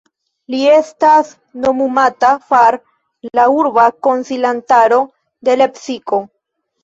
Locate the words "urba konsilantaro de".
3.59-5.59